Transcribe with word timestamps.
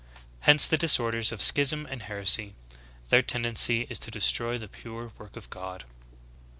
Hence 0.39 0.65
the 0.65 0.79
disorders 0.79 1.31
of 1.31 1.43
schism 1.43 1.85
and 1.85 2.01
heresy. 2.01 2.55
Their 3.09 3.21
tendency 3.21 3.81
is 3.87 3.99
to 3.99 4.09
destroy 4.09 4.57
the 4.57 4.67
pure 4.67 5.11
work 5.19 5.35
of 5.35 5.51
God." 5.51 5.83